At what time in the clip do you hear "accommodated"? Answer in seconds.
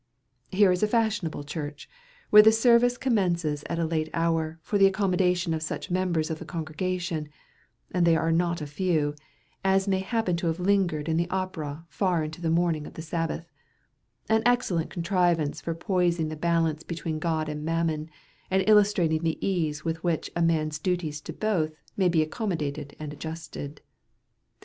22.23-22.95